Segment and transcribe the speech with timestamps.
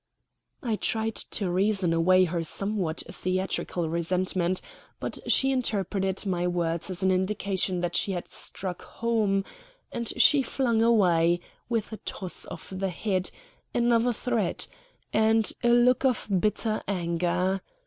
[0.63, 4.59] I tried to reason away her somewhat theatrical resentment,
[4.99, 9.45] but she interpreted my words as an indication that she had struck home;
[9.91, 13.29] and she flung away, with a toss of the head,
[13.75, 14.65] another threat,
[15.13, 17.61] and a look of bitter anger.